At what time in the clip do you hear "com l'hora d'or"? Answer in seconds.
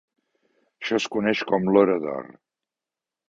1.51-2.31